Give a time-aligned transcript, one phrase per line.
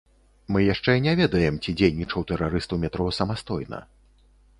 [0.53, 3.83] Мы яшчэ не ведаем, ці дзейнічаў тэрарыст у метро самастойна.